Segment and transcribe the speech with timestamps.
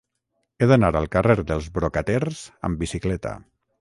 [0.63, 3.37] He d'anar al carrer dels Brocaters amb bicicleta.